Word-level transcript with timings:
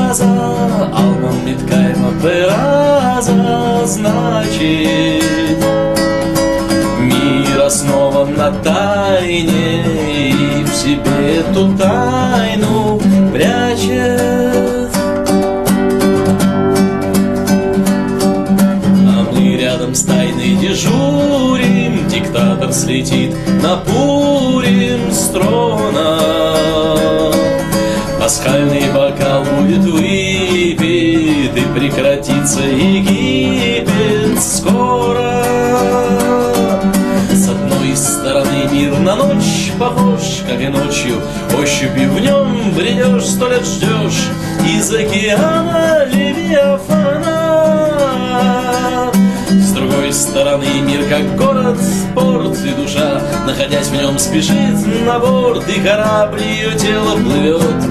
фраза, 0.00 0.24
алма 0.92 1.32
меткаема 1.44 2.10
фраза 2.20 3.86
значит 3.86 5.24
Мир 7.00 7.62
основан 7.66 8.34
на 8.34 8.50
тайне 8.62 9.82
и 10.20 10.64
в 10.64 10.74
себе 10.74 11.38
эту 11.38 11.76
тайну 11.76 13.00
прячет. 13.32 14.90
А 19.06 19.26
мы 19.32 19.56
рядом 19.56 19.94
с 19.94 20.02
тайной 20.02 20.56
дежурим, 20.56 22.08
диктатор 22.08 22.72
слетит 22.72 23.34
на 23.62 23.76
Пурим 23.76 25.10
с 25.10 25.28
Пасхальный 28.20 28.92
бокал 28.92 29.44
будет 29.44 29.78
выпит, 29.78 31.56
и 31.56 31.64
прекратится 31.74 32.60
Египет 32.60 34.38
скоро. 34.38 35.42
С 37.32 37.48
одной 37.48 37.96
стороны 37.96 38.68
мир 38.70 38.98
на 38.98 39.16
ночь 39.16 39.72
похож, 39.78 40.42
как 40.46 40.60
и 40.60 40.68
ночью, 40.68 41.16
ощупью 41.58 42.12
в 42.12 42.20
нем 42.20 42.74
бредешь, 42.74 43.24
сто 43.24 43.48
лет 43.48 43.64
ждешь 43.64 44.28
из 44.68 44.92
океана 44.92 46.04
Левиафана. 46.12 47.40
С 49.48 49.72
другой 49.72 50.12
стороны 50.12 50.66
мир 50.82 51.08
как 51.08 51.36
город, 51.36 51.78
порт 52.14 52.58
и 52.66 52.74
душа, 52.74 53.22
находясь 53.46 53.86
в 53.86 53.94
нем, 53.94 54.18
спешит 54.18 55.06
на 55.06 55.18
борт, 55.18 55.66
и 55.74 55.80
корабль 55.80 56.42
ее 56.42 56.76
тело 56.76 57.16
плывет 57.16 57.89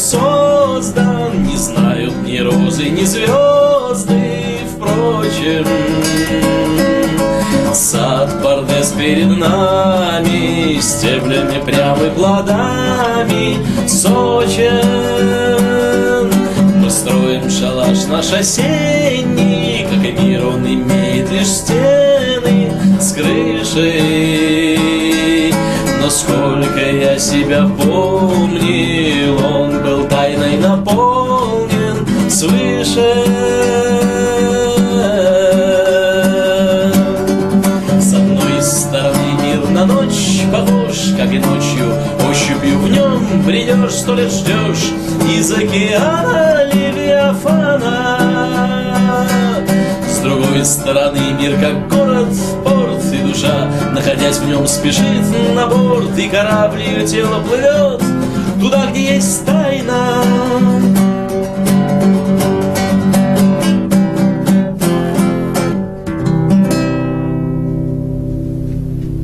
создан, 0.00 1.42
не 1.44 1.56
знают 1.56 2.14
ни 2.24 2.38
розы, 2.38 2.88
ни 2.88 3.04
звезды, 3.04 4.60
впрочем. 4.74 5.66
Сад 7.74 8.42
Бардес 8.42 8.92
перед 8.92 9.28
нами, 9.38 10.80
стеблями 10.80 11.62
прям 11.64 12.02
и 12.02 12.10
плодами 12.10 13.58
сочен. 13.86 14.80
Мы 16.76 16.90
строим 16.90 17.50
шалаш 17.50 18.06
наш 18.08 18.32
осенний, 18.32 19.86
как 19.90 20.04
и 20.04 20.12
мир 20.12 20.46
он 20.46 20.66
имеет 20.66 21.30
лишь 21.30 21.48
стены 21.48 22.72
с 22.98 23.12
крышей. 23.12 24.19
Сколько 26.30 26.78
я 26.78 27.18
себя 27.18 27.68
помнил, 27.76 29.44
он 29.44 29.82
был 29.82 30.04
тайной 30.06 30.58
наполнен 30.58 32.06
свыше. 32.30 33.24
С 37.98 38.14
одной 38.14 38.62
стороны 38.62 39.42
мир 39.42 39.68
на 39.70 39.86
ночь 39.86 40.42
похож, 40.52 41.14
как 41.18 41.32
и 41.32 41.40
ночью 41.40 41.92
Ощупью 42.30 42.78
в 42.78 42.88
нем 42.88 43.42
бредешь, 43.44 43.94
сто 43.94 44.14
лет 44.14 44.30
ждешь 44.30 44.92
Из 45.36 45.52
океана 45.52 46.64
Левиафана 46.72 48.18
С 50.08 50.18
другой 50.20 50.64
стороны 50.64 51.32
мир 51.40 51.58
как 51.60 51.88
город, 51.88 52.28
душа 53.30 53.70
Находясь 53.92 54.38
в 54.38 54.46
нем 54.46 54.66
спешит 54.66 55.24
на 55.54 55.66
борт 55.66 56.16
И 56.18 56.28
корабль 56.28 57.04
тело 57.06 57.42
плывет 57.42 58.02
Туда, 58.60 58.86
где 58.90 59.14
есть 59.14 59.44
тайна 59.46 60.22